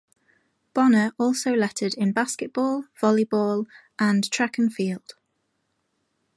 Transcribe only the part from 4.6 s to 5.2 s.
field.